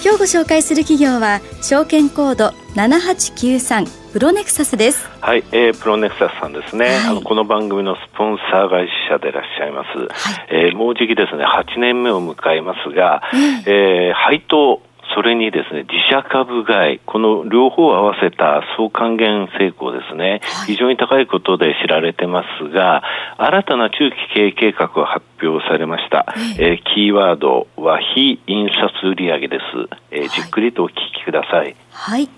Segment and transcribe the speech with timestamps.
[0.00, 5.08] 今日ご紹介する企業は証券コード7893プロネクサスです。
[5.20, 14.80] はい、えー、プロネクサスさんですね、はい、あのこの番組のスポンサー会社でいらっしゃいます、はい、えー、もうじきですね8年目を迎えますが、うん、えー、配当
[15.14, 23.02] それにですね、自社株買い、この両方を合わせた総還元成功ですね、はい、非常に高いことで知られてますが、
[23.38, 26.26] 新たな中期経営計画が発表されました。
[26.58, 29.62] えー、キーワードは非印刷売上です。
[30.10, 31.74] えー、じっくりとお聞きください。
[31.90, 32.28] はい。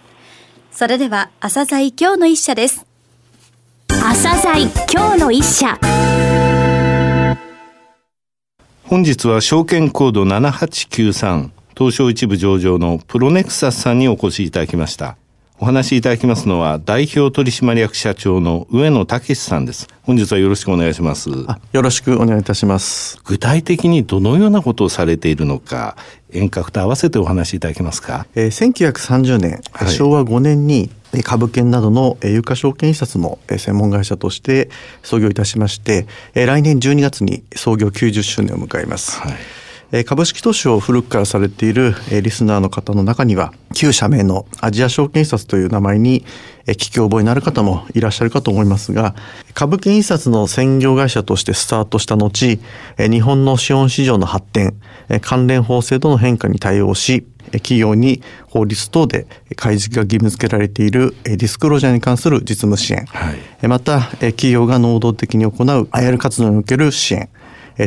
[0.70, 2.86] それでは、朝鮮今日の一社です。
[3.88, 5.77] 朝鮮今日の一社。
[8.84, 15.17] 本日は証券コード7893東証一部上場のプロネクサスさんにお越しいただきました。
[15.59, 19.89] お話しいただきますのは、代表取締役社長の上野武さんです。
[20.03, 21.31] 本日はよろしくお願いします。
[21.31, 23.19] よろしくお願いいたします。
[23.25, 25.97] 具体的にどのようなことをされているのか、
[26.31, 28.27] 遠隔と合わせてお話しいただけますか？
[28.34, 30.91] えー、1930年、はい、昭和5年に
[31.25, 34.69] 株券などの有価証券印刷の専門会社として
[35.03, 39.19] 創業いたしまして、来年12月に創業90周年を迎えます。
[39.19, 39.33] はい
[40.05, 46.24] 株式投資を古くからされているリスナーの方の中には、旧社名のアジア証券印刷という名前に
[46.66, 49.16] 聞き覚えになる方もいらっしゃるかと思いますが、
[49.52, 52.30] 株券印刷の専業会社としてスタートした後、
[52.98, 54.77] 日本の資本市場の発展、
[55.22, 65.52] 関連法制度の変化に対応し、企業に法律等で開示が義務付けられているディスクロージャーに関する実務支援、はい、また企業が能動的に行う
[65.90, 67.28] IR 活動における支援、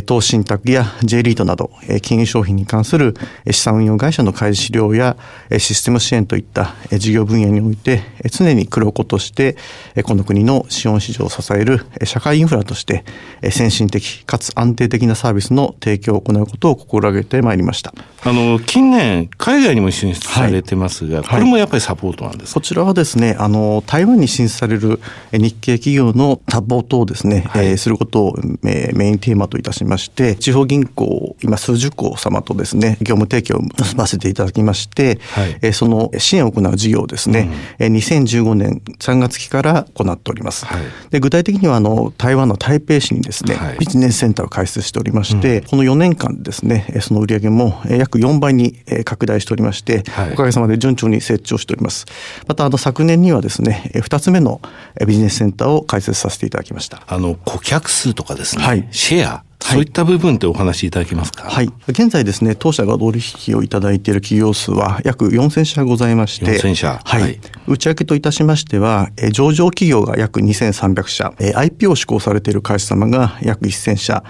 [0.01, 1.71] 投資信託や J リートなど、
[2.01, 3.13] 金融商品に関する
[3.51, 5.15] 資産運用会社の開示資料や
[5.59, 8.01] システム支援といった事業分野において
[8.31, 9.55] 常に黒子として
[10.03, 13.03] この国の資本市場を支える社会インフラとして
[13.51, 17.93] 先進的かつ安定的なサービスの提供を行うことを心がけてまいりました。
[18.25, 25.01] あの近年海外にも進出されてますが、はい、これもやっぱりサポートなんです、こちらはですねあの台湾に進出される
[25.33, 37.49] 日系企業のサポートをですね、はい、えー、することをメインテーマといたしまして、地方銀行、今数十行様とですね、業務提供を結ばせていただきまして、はい、えその支援を行う事業をですね、
[37.79, 40.65] うん、2015年3月期から行っております。
[40.65, 48.73] はい、で具体的にはあの台湾の台北市にですね、はい、ビジネスセンターを開設しておりまして、うん、この4年間でですね、その売上も約4倍に
[49.05, 52.05] 拡大しておりまして、おかげさまで順調に成長しております。
[52.47, 54.61] またあの昨年にはですね、2つ目の
[55.05, 57.01] ビジネスセンターを開設させていただきました。
[57.07, 61.49] あの顧客数とかですね、はい、シェアそういった部分ってお話しいただけますか？
[61.49, 61.71] はい。
[61.87, 67.01] 現在ですね、当社が取引をいただいている企業数は約4000社ございまして、4000社。
[67.03, 67.21] はい。
[67.21, 74.23] はい、内訳といたしましては、上場企業が約2300社、IP を施行されている会社様が約1000社、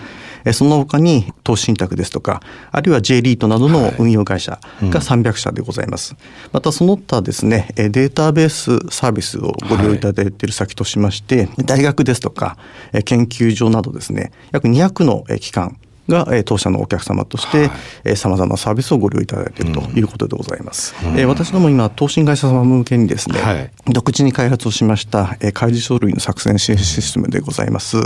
[0.51, 6.13] その他に投資信託ですとか、あるいは J リートなどの運用会社が300社でございます。
[6.13, 12.57] はいうん、またその他ですね、データベースサービスをご利用いただいている先としまして、はい、大学ですとか、
[13.05, 15.77] 研究所などですね、約200の機関、
[16.08, 20.94] が、え当社のお客様としてさまざまなサービスをご利用いただいているということでございます。
[21.06, 27.97] うん、え私ども今投信会社様向けにですね、はい、独自に開発をしました、え開示書類の作成支援システムでございます、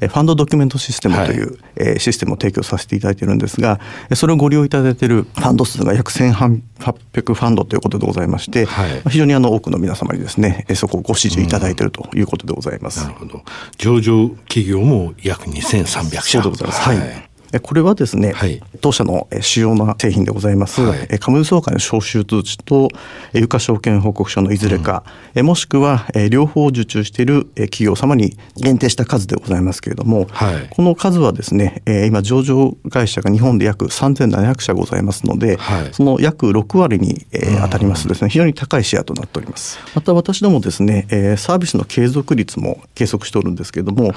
[0.00, 3.80] えファンドドキュメントシステムという、はい、えシステムを提供させていただいているんですが
[4.14, 13.00] それをご利用いただいているファンド数が約1800ファンドということでございまして、はい、非常にあの多くの皆様にですねそこをご支持いただいているということでございます。
[13.00, 13.42] うん、なるほど。
[13.76, 16.40] 上場企業も約2300社。
[16.40, 16.80] そうでございます。
[16.82, 22.88] はいこれはですね、はい、当社の主要な製品でございます、はい、株主総会の招集通知と
[23.32, 35.58] 有価証券報告書のいずれか、うん、もしくは両方受注している企業様に限定した数でございますけれども、はい、この数はですね今上場会社が日本で約3700社ございますので、
[35.90, 37.26] その約6割に
[37.62, 38.30] 当たりますですね。
[38.30, 39.78] 非常に高いシェアとなっております。
[39.94, 41.06] また私どもですね
[41.36, 44.12] サービスの継続率も計測しておるんですけれども、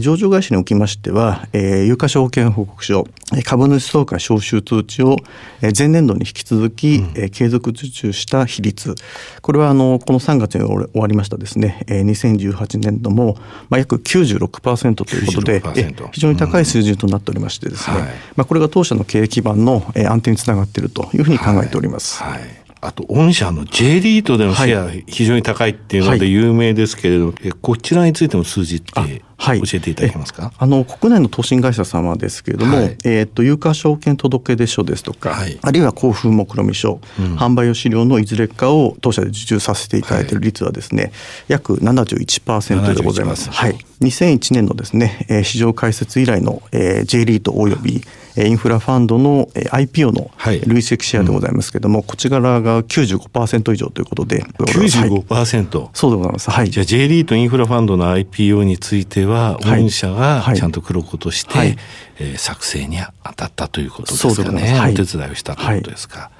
[0.00, 3.06] 上場会社におきましては有価証券報報告書
[3.44, 5.18] 株主総会招集通知を
[5.62, 8.96] 前年度に引き続き、うん、継続受注した比率。
[9.40, 11.84] これはあのこの3月に終わりましたですね。
[11.86, 13.36] 2018年度も、
[13.70, 15.62] まあ、約96%ということで
[16.10, 18.02] 非常に高い水準となっておりましてですね、うん。
[18.02, 22.20] はい、まあ、これが当社の経営基盤の安定につながっているというふうに考えております。
[22.20, 22.32] はい。
[22.32, 30.52] はいあと、御社の J リートでのシェア、非常に高いっていうので有名ですけれども、はい、こちらについての数字ってはい、教えていただけますか？
[30.56, 41.12] あの国内の投信会社様ですけれども、はい、えーと、有価証券届出書ですとか、はい、あるいは交付目論見書、うん、販売用資料のいずれかを当社で受注させていただいている率はですね、はい、
[41.48, 43.50] 約71%でございます。
[43.50, 48.02] はい、2001年のですね、えー、市場開設以来の、えー、J リートおよび、
[48.36, 50.30] インフラファンドの IPO の
[50.66, 54.42] 累積シェアでございますけれども、はいうん、こちらが95%以上ということで。
[54.42, 56.50] 95%、はい、そうでございます。
[56.50, 56.70] はい。
[56.70, 61.76] じゃあ J リートインフラファンドの IPO については、御社がちゃんと黒子として、はい、
[62.18, 64.78] えー、作成に当たったということですかね。
[64.78, 66.20] はい、お手伝いをしたということですか。
[66.20, 66.30] はい、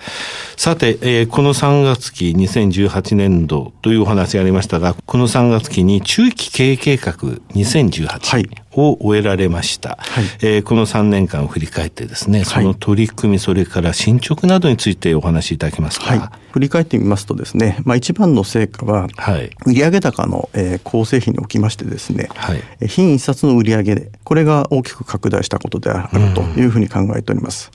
[0.56, 7.12] さて、えー、この3月期2018年度というお話がありましたが、この3月期に中期経営計画
[7.54, 9.98] 2018を終えられました。
[10.00, 16.06] はい、えー、この3年間を振り返ってですね、その取り組み、それから進捗などについてお話しいただけますか？
[16.06, 16.20] はい、
[16.52, 27.70] 振り返ってみますとですね、まあ、一番の成果は、はい、売上高の、えー、構成比におきましてですね、はい、品一冊の売上で、これが大きく拡大したことであるというふうに考えております。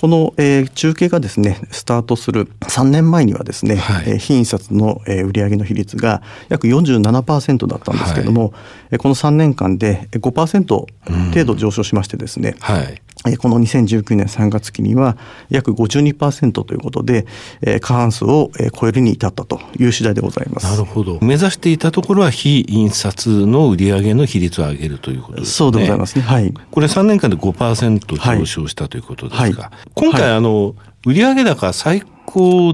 [0.00, 8.54] この、えー、中継がですねスタートする3年前にはですね、はい、えー、非印刷の、えー、売上の比率が約47%だったんですけれども、
[8.90, 13.02] はい、この3年間で5%程度上昇しましてですね、はい、
[13.38, 15.18] この2019年3月期には
[15.50, 17.26] 約52%ということで、
[17.80, 20.70] 過半数を超えるに至ったという次第でございます。
[20.70, 21.18] なるほど。
[21.20, 25.52] 目指していたところは非印刷の売上の比率を上げるということですね。
[25.52, 26.22] そうでございますね。
[26.22, 26.54] はい。
[26.70, 30.74] これ3年間で5%上昇したということですが、はい、今回、あの、
[31.04, 32.08] 売上高最高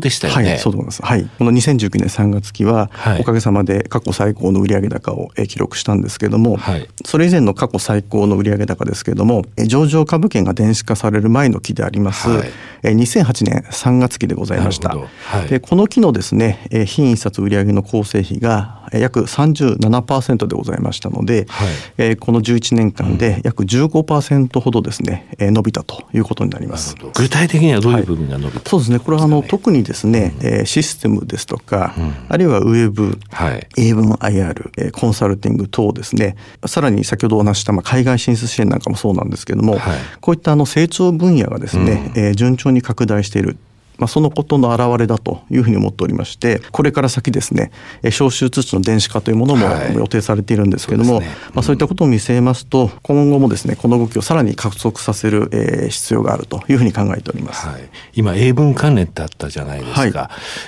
[0.01, 0.49] でしたよね。
[0.51, 1.03] はい、そうです。
[1.03, 1.29] はい。
[1.39, 12.49] この2019年3月期は、はい、おかげさまで過去最高の売上高を記録したんですけれども、はい、それ以前の過去最高の売上高ですけれども、上場株券が電子化される前の期であります、はい、
[12.83, 14.91] 2008年3月期でございました。
[14.91, 15.07] は
[15.45, 26.97] い、でこの期のですね、非印刷売上の構成比が約37%でございましたので、はい、この11年間で約15%ほどですね、伸びたということになります。
[27.15, 28.99] 具体的にはどういう部分が伸びた、はい、そうですね。
[28.99, 36.37] これはあの特にですね、うん、システムですとか、うん、あるいはウェブ、はい、英文 IR、コンサルティング等ですね、
[36.67, 43.57] さらに先ほどお話したまあ海外進出支援なんかもそうなんですけれども、はい、こういったあの成長分野がですね、うん、順調に拡大している
[43.99, 47.71] まあ、そのことの表れだというふうに思っておりましてこれから先ですね
[48.03, 60.11] 招集通知の電子化というものも予定されているんですけれども、はいそうねうん、まあ、そういったことを見据えますと今後もですねこの動きをさらに加速させる、えー、必要があるというふうに考えております、はい、今英文関連ってあったじゃないですか、はい、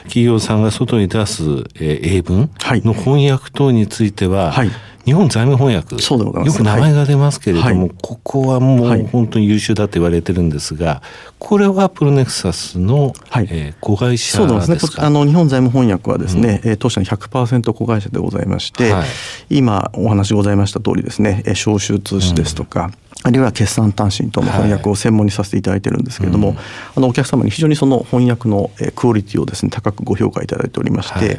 [0.04, 2.50] 企業さんが外に出す、えー、英文
[2.84, 4.70] の翻訳等については、はい
[5.08, 11.00] 日本財務翻訳そうよく名前が出ますけれども、はい、ここはもう本当に優秀だと言われてるんですが、
[11.38, 13.48] これはプロネクサスの、はい。
[13.50, 14.78] えー、子会社ですね。
[14.98, 19.06] あの日本財務翻訳はですね、うん、当社の100%子会社でございまして、はい、
[19.48, 26.62] 今お話ございました通りですね招集通知ですとか、うんあるいは決算単身との翻訳を専門にさせていただいてるんですけれども、はいうん、
[26.96, 31.38] あのお客様に非常にその翻訳のクオリティをですね高くご評価いただいておりまして、はい、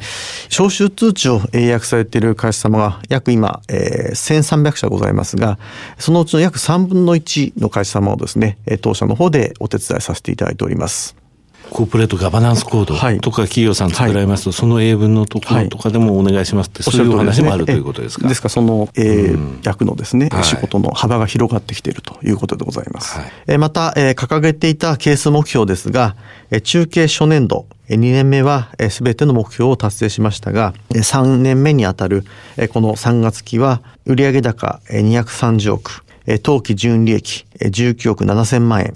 [0.49, 5.57] 招集通知を英訳されている会社様が約今、えー、1300社ございますが
[5.97, 11.28] そのうちの約3分の1の会社様をですね当社の方でお手伝いさせていただいております。
[11.71, 18.27] コーポレートガバナンスコードとか企業さん作られますと、はい、その英文のところとかでもお願いしますって、そういう話もあるということですか？
[18.27, 23.17] ですからその、えー、役のですね、はい、仕事の幅が広がってきているということでございます。
[23.17, 26.15] はい、えまた、えー、掲げていたケース目標ですが、
[26.51, 32.23] え中継初年度、2年目はすべての目標を達成しましたが、3年目にあたる
[32.71, 36.03] この3月期は売上高230億、
[36.43, 38.95] 当期純利益19億7000万円、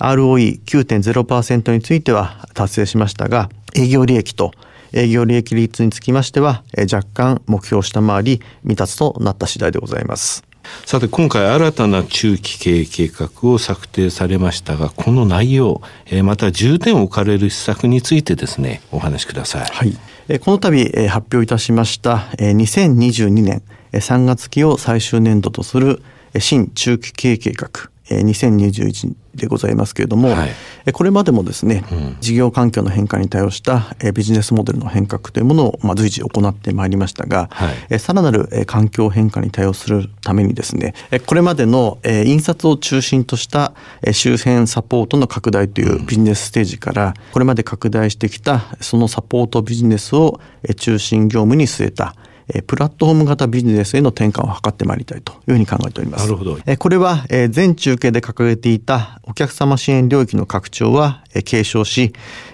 [0.00, 4.52] ROE9.0% については達成しましたが、営業利益と
[4.92, 6.62] 営業利益率につきましては、
[6.92, 10.44] 若干目標を下回り未達となった次第でございます。
[10.84, 15.80] さて今回新たな中期経営計画を策定されましたがこの内容
[16.24, 19.70] また重点を置かれる施策についてですねお話しください。
[19.70, 23.62] はい、この度発表いたしました2022年
[23.92, 26.02] 3月期を最終年度とする
[26.38, 27.70] 新中期経営計画
[28.08, 30.46] 2021でございますけれども、は
[30.86, 40.94] い、これまでもですね、うん、事業環境の変化に対応したビジネスモデルの変革というものを、まあ、随時行ってまいりましたが、はい、さらなる環境変化に対応するためにですね
[41.26, 43.74] これまでの印刷を中心とした
[44.12, 50.40] 周辺サポートの拡大というビジネスステージから、これまで拡大してきたそのサポートビジネスを
[50.76, 52.14] 中心業務に据えた
[52.52, 56.24] えプラットフォーム型ビジネスへの転換を図ってまいりたいというふうに考えております。
[56.24, 56.58] なるほど。
[56.66, 62.12] えこれは、え全中継で掲げていたお客様支援領域の拡張は、え継承し、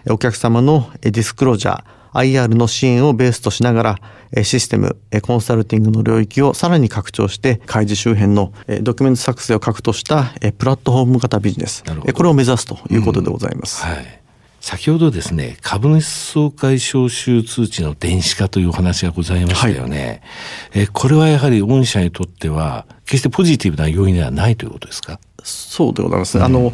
[0.09, 1.85] お客様のディスクロージャー、
[2.15, 3.83] IR の支援をベースとしなが
[4.35, 13.85] ら、システム、コンサルティングの領域をさらに拡張して、開示周辺のドキュメント作成を核としたプラットフォーム型ビジネス、これを目指すということでございます。
[13.85, 14.22] うんはい
[14.64, 20.23] 先ほどですね、株主総会招集通知の電子化というお話がございましたよね。
[20.71, 25.19] はい、えこれはやはり御社にとっては、決してポジティブな要因ではないということですか？
[25.42, 26.42] そうでございますね。
[26.42, 26.73] うん、あの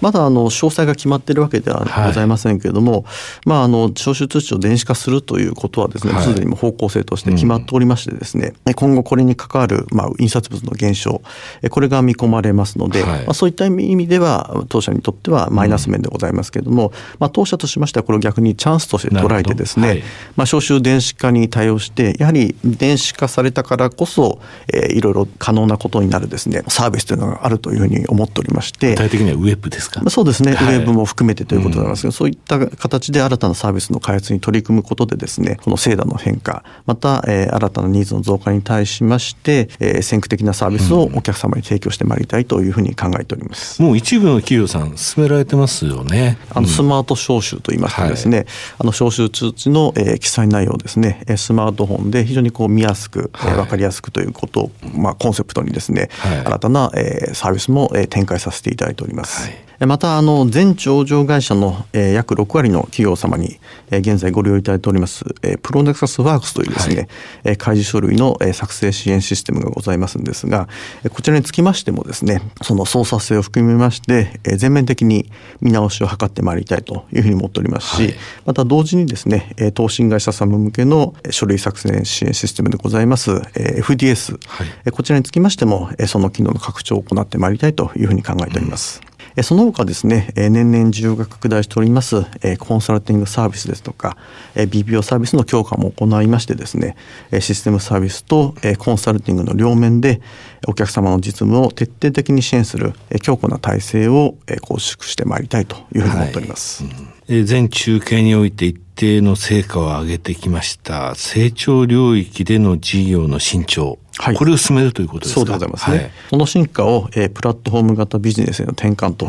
[0.00, 3.04] まだあの詳細が決まっているわけではございませんけれども、はい、
[3.46, 11.22] まあ、あの招集通知を電子化するということはですね、す、で、にも方向性として決まっておりましてですね、うん、今後これに関わる、まあ、印刷物の減少、
[11.70, 19.98] これが見込まれますので、はい、まあ、そういった意味では、当社にとってはマイナス面でございますけれども、うん、まあ、当社としましては、これを逆にチャンスとして捉えてですね、はい、
[20.36, 24.40] まあ、招集電子化に対応して、やはり電子化されたからこそ、
[24.72, 30.08] えー、いろいろ可能なことになるですね、サービスというのがあるというふうに思っておりまして、具体的にはウェブですか？
[30.10, 46.38] そうですね、ウェブも含めてということなんですが、うん、そういった形で新たなサービスの開発に取り組むことでですねこの制度の変化また、えー、新たなニーズの増加に対しまして、えー、先駆的なサービスをお客様に提供してまいりたいというふうに考えております、うん、もう一部の企業さん進められてますよね。
[46.50, 48.46] あのスマート招集といいましてですね、はい、
[48.80, 67.08] あの招集通知の、えー、記載内容ですねスマートフォンで非常にこう見やすく、はい、分かりやすくということを、まあ、コンセプトにですね、はい、新たな、えー、サービスも、えー、展開させていただいております、はいまたあの全上場会社の、えー、約6割の企業様に、えー、現在ご利用いただいております、えー、プロネクサスワークスというですね、
[67.44, 70.68] はい、開示書類の、えー、作成支援システムがございますんですが、
[71.04, 75.30] えー、こちらにつきましてもですねその操作性を含めまして、えー、全面的に
[75.60, 78.14] 見直しを図ってまいりたいというふうに思っておりますし、はい、
[78.46, 89.00] また同時にですね、えー、投信会社様向けの書類作成支援システムでございます、えー、FDS、はい、えー、こちらにつきましても、えー、その機能の拡張を行ってまいりたいというふうに考えております。
[89.02, 89.07] うん
[89.42, 92.24] その他ですね、年々需要が拡大しております、
[92.58, 94.16] コンサルティングサービスですとか、
[94.54, 96.96] BPO サービスの強化も行いましてですね、
[97.40, 100.20] システムサービスとコンサルティングの両面で、
[100.66, 106.84] お客様の実務を徹底的に支援する強固な体制を構築してまいりたいというふうに思っております。
[106.84, 115.40] はいうん、全中継において一定の成果を上げてきました成長領域での事業の伸長はい、これを進めるということですか？
[115.40, 115.96] そうでございますね。
[115.96, 119.28] はい、この進化を、えー、プラットフォーム型ビジネスへの転換と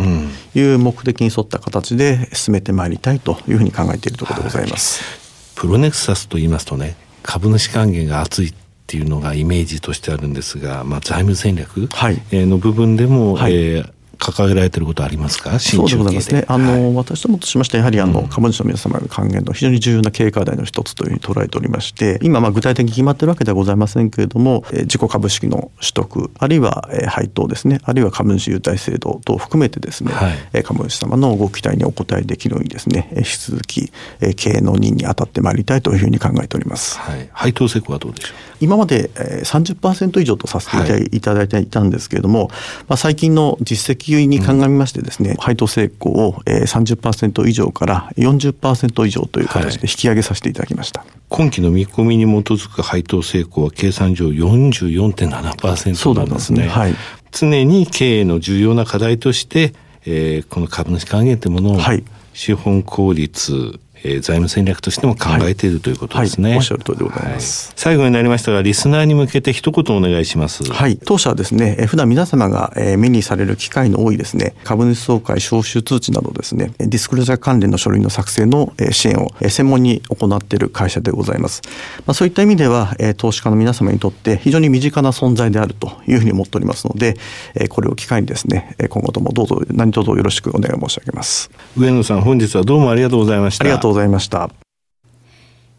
[0.58, 5.04] いう目的に沿った形で進めてまいりたいというふうに考えているところでございます。
[5.04, 8.54] はい、プロネクサスと言いますとね、株主還元が厚いっ
[8.88, 11.88] ていうのがイメージとしてあるんですが、まあ、財務戦略
[12.32, 15.58] の部分でも、はい、えー掲げられていることありますか？
[15.60, 16.46] そうでございますね。
[16.48, 37.00] あの、はい、私どもとしましては、やはりあの、株主の皆様の還元の非常に重要な経営課題の一つというふうに捉えておりまして、今、まあ具体的に決まっているわけではございませんけれども、え自己株式の取得、あるいは、え配当ですね、あるいは株主優待制度等を含めてですね、はい、株主様のご期待にお応えできるようにですね、引き続き、え経営の任に当たってまいりたいというふうに考えております。
[37.00, 38.49] はい、配当成功はどうでしょう？
[38.60, 42.50] 今まで、え30%以上とさせていただいていたんですけれども、
[42.88, 51.02] まあ、最近の実績に鑑みましてですね、配当成功を30%以上から40%以上という形で引き上げさせていただきました。
[51.02, 56.64] はい、今期の見込みに基づく配当成功は計算上44.7%なんですね。
[56.64, 56.68] すね。
[56.68, 56.96] はい、
[57.32, 59.74] 常に経営の重要な課題として、
[60.06, 66.44] えー、この株主還元というものを、はい、資本効率えー、財務戦略としても考えているということですね。
[66.44, 70.64] はいはい、おっしゃる通りでございます、はい、最後になりましたが、リスナーに向けて一言お願いします。
[70.64, 70.98] はい。
[71.04, 81.62] 当社はですね、えー、普段皆様が、えー、目にされる機会の多いですね、株主総会招集通知などですね、ディスクロージャー関連の書類の作成の、えー、支援を、えー、専門に行っている会社でございます。
[82.06, 87.18] まあ、そういった意味では、えー、投資家の皆様にとって非常に身近な存在であるというふうに思っておりますので、
[87.56, 91.50] えー、これを機会にですね、今後ともどうぞ何卒よろしくお願い申し上げます。
[91.78, 93.66] 上野さん、本日はどうもありがとうございました。
[93.66, 94.50] ありがとうございました。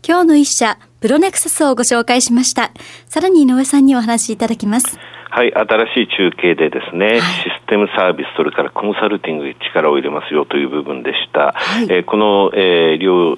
[0.07, 2.73] 今日の一社、プロネクサスをご紹介しました。
[3.07, 4.99] さらに井上さんにお話しいただきます。
[5.31, 11.53] はい、新しい中継でですね、はい、システムサービス、それからコンサルティングに力を入れますよという部分でした。
[11.55, 13.37] はい、えー、この、えー、両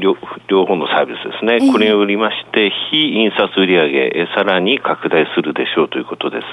[0.00, 0.16] 両
[0.48, 6.46] 両方のサービスですね、これによりまして、非印刷売上、さらに拡大するでしょうということです。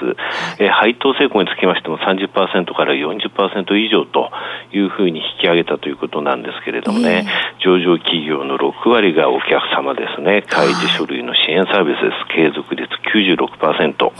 [0.58, 4.30] え配当成功につきましても30%から40%以上と
[4.72, 7.26] いうふうに引き上げたということなんですけれどもね、
[7.64, 12.26] 上場企業の6割がお客様ですね、開示書類の支援サービスです。
[12.34, 14.12] 継続率96%、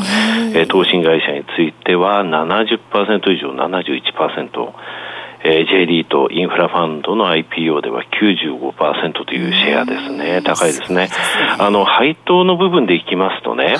[0.54, 4.72] え投信会社については70%以上71%、
[5.46, 11.08] えー、J リートインフラファンドの IPO では95%というシェアですね、高いですね。
[11.60, 13.76] あの、配当の部分でいきますとね、はい、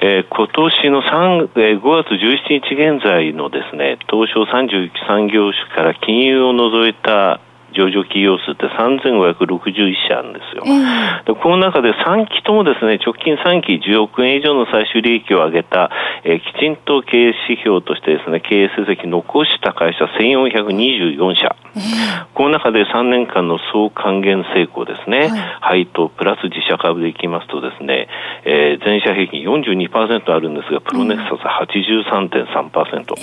[0.00, 7.40] えー、今年の3、えー、5月17日現在のですね、東証33業種から金融を除いた
[7.72, 15.90] 上場企業数って3561社あるんですよ、えー、でこの中で3期ともですね直近3期10億円以上の最終利益を上げた、
[16.24, 28.08] えー、きちんと経営指標としてですね経営成績残した会社1424社、えー、この中で3年間の総還元成功ですね、はい、配当プラス自社株でいきますとですね、
[28.44, 31.40] えー、全社平均42%あるんですがプロネクサス
[31.72, 33.22] 83.3%、え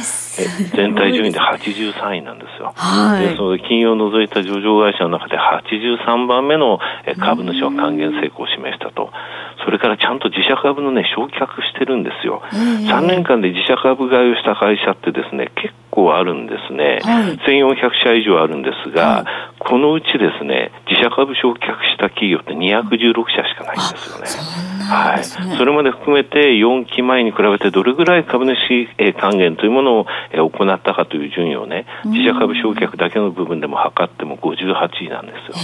[0.00, 0.23] ー
[0.74, 2.72] 全体順位で83位なんですよ。
[2.76, 6.78] はい、でその金融を除いた上場会社の中で83番目の
[7.20, 9.10] 株主は還元成功を示したと。
[9.64, 12.42] それからちゃんと自社株のね、焼却してるんですよ。
[12.52, 16.98] 3年間で自社株買いをした会社ってですね、結構あるんですね。
[17.02, 19.24] はい、1400社以上あるんですが、はい、
[19.60, 24.64] このうちですね、自社株焼却した企業って216社しかないんですよね。
[24.84, 35.54] はい、それまで含めて4期前に比べてどれぐらい株主還元というものを行ったかという順位をね、自社株償却だけの部分でも測っても58位なんですよ。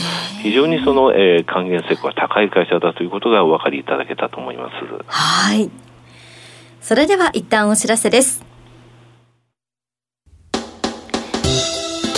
[0.42, 4.74] 非常にその、えー、還元成功が高い会社だということがお分かりいただけたと思います。
[5.06, 5.68] はい。
[6.80, 8.49] それでは一旦お知らせです。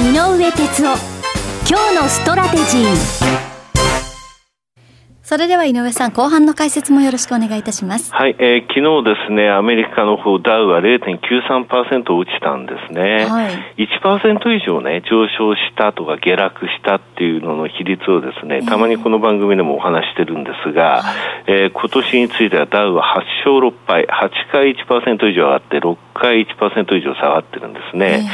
[0.00, 0.96] 井上哲夫
[1.68, 3.38] 今日のストラテジー
[5.22, 8.14] それでは井上さん、後半の解説もよろしくお願いいたします。
[8.14, 13.26] はい、えー、昨日ですね、アメリカの方、ダウは0.93%落ちたんですね。
[13.26, 21.02] はい、1%以上ね、上昇したとか下落したっていうのの比率をですね、たまにこの番組でもお話してるんですが、
[21.46, 23.02] えー、えー、今年についてはダウは
[23.44, 28.28] 8勝6敗、8回1%以上上がって、6回1%以上下がってるんですね。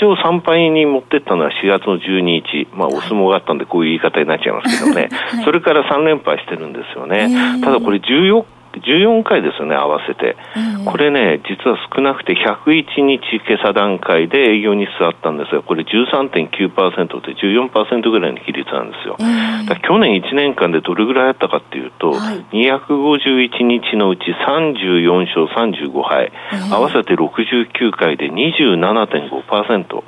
[0.00, 7.28] 8勝3敗に持ってったのは4月の12日、まあ、お相撲があったんでこういう言い方になっちゃいますけどね、 はい、それから3連敗敗してるんですよね。
[7.62, 8.44] ただこれ14
[8.78, 10.36] 14回ですよね、合わせて。
[10.84, 19.16] これね、実は少なくて101日今朝段階で営業日数あったんですが、これ13.9%で14%ぐらいの比率なんですよ。
[19.18, 22.16] 去年1年間でどれぐらいあったかっていうと、は
[22.52, 26.32] い、251日のうち34勝35敗、
[26.70, 30.02] 合わせて69回で27.5%。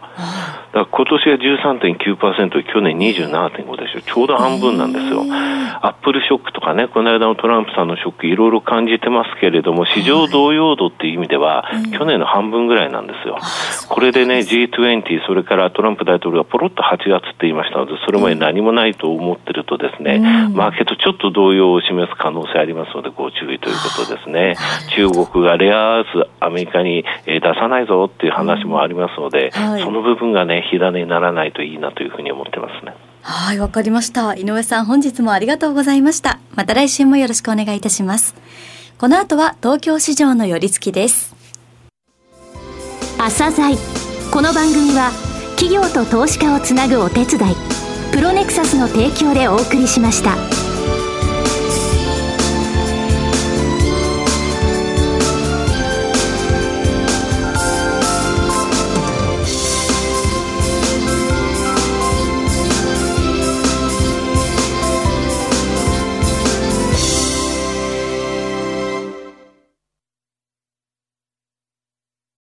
[0.72, 4.00] だ今年が13.9%、去年27.5でしょ。
[4.00, 5.22] ちょうど半分なんですよ。
[5.82, 13.38] アップルショックとかね、この間のトランプさんのショック、いろいろ感じてますけれども、市場動揺度っていう意味では、去年の半分ぐらいなんですよ。
[13.88, 20.20] これでね、G20、それからトランプ大統領がポロッと8月って言いましたので、それまで何もないと思ってるとですね、
[20.54, 24.56] マーケットちょっと動揺を示す可能性ありますので、ご注意ということですね。
[24.94, 32.94] 中国がレアアース、アメリカに出さないぞっていう話もありますので、その部分がね、火種にならないといいなというふうに思ってますね。
[33.22, 34.34] はい、わかりました。
[34.34, 36.40] 井上さん、本日もありがとうございました。
[36.54, 38.34] また来週もよろしくお願いいたします。
[38.98, 41.34] この後は東京市場の寄り付きです。
[43.18, 43.76] 朝鮮
[44.32, 45.12] この番組は
[45.56, 47.54] 企業と投資家をつなぐお手伝い、
[48.12, 50.61] プロネクサスの提供でお送りしました。